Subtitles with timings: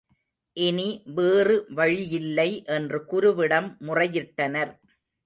[0.57, 0.85] இனி
[1.15, 4.73] வேறு வழியில்லை என்று குருவிடம் முறையிட்டனர்.